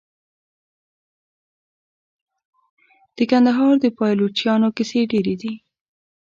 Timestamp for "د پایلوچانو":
3.83-4.67